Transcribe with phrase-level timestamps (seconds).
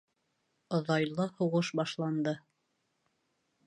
[0.77, 2.37] Оҙайлы һуғыш башланды.